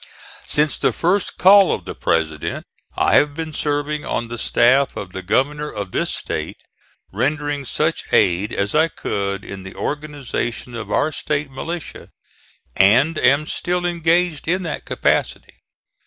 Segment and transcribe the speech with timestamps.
[0.47, 2.65] Since the first call of the President
[2.97, 6.57] I have been serving on the staff of the Governor of this State,
[7.13, 12.09] rendering such aid as I could in the organization of our State militia,
[12.75, 15.59] and am still engaged in that capacity.